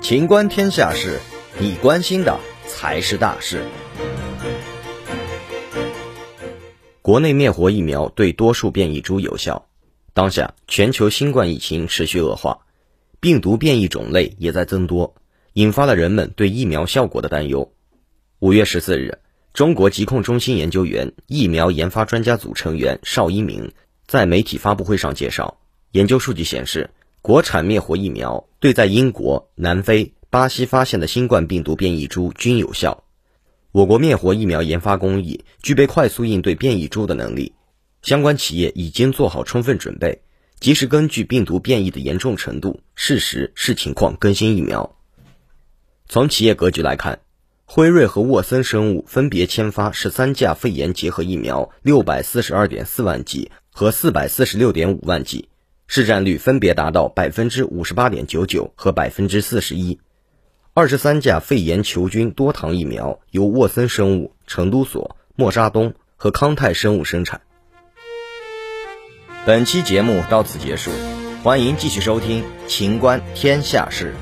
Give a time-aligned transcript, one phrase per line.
[0.00, 1.20] 情观天下事，
[1.58, 3.62] 你关心的才是大事。
[7.02, 9.66] 国内灭活疫苗对多数变异株有效。
[10.14, 12.60] 当下全球新冠疫情持续恶化，
[13.20, 15.14] 病毒变异种类也在增多，
[15.52, 17.72] 引发了人们对疫苗效果的担忧。
[18.38, 19.18] 五月十四日，
[19.52, 23.72] 中国疾控中心研究员、疫苗研发专家组成员邵一鸣
[24.06, 25.58] 在媒体发布会上介绍，
[25.92, 26.90] 研究数据显示，
[27.20, 33.04] 国产灭活疫苗对在英国、南非、巴西发现的新冠病毒变异株均有效。
[33.72, 37.52] 我国灭活疫苗研发工艺具备快速应对变异株的能力。
[38.00, 40.22] 相关企业已经做好充分准备，
[40.60, 44.96] 及时根据病毒变异的严重程度，适时视情况更新疫苗。
[46.08, 47.20] 从企业格局来看，
[47.66, 55.48] 辉瑞和沃森生物分别签发十三价肺炎结核疫苗六百四十二点四万剂和四百四十六点五万剂，
[55.88, 59.98] 市占率分别达到百分之五十八点九九和百分之四十一。
[60.74, 67.40] 二十三价肺炎球菌多糖疫苗由沃森生物、成都所、默沙东和康泰生物生产。
[69.44, 70.90] 本期节目到此结束，
[71.42, 74.14] 欢迎继续收听《秦观天下事》。